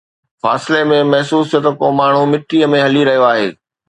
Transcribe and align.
فاصلي 0.43 0.79
۾ 0.91 0.97
محسوس 1.11 1.45
ٿيو 1.51 1.61
ته 1.65 1.71
ڪو 1.81 1.87
ماڻهو 1.99 2.23
مٽيءَ 2.31 2.71
۾ 2.77 2.79
هلي 2.85 3.01
رهيو 3.11 3.23
آهي. 3.31 3.47